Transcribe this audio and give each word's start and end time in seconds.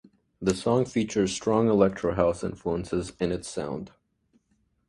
The 0.41 0.55
song 0.55 0.85
features 0.85 1.31
strong 1.31 1.69
electro 1.69 2.15
house 2.15 2.43
influences 2.43 3.13
in 3.19 3.31
its 3.31 3.47
sound. 3.47 3.91